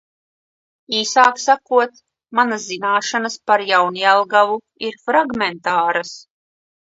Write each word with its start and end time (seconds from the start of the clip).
Īsāk 0.99 1.35
sakot– 1.43 1.99
manas 2.39 2.65
zināšanas 2.69 3.37
par 3.51 3.65
Jaunjelgavu 3.67 4.57
ir 4.89 4.99
fragmentāras. 5.05 6.17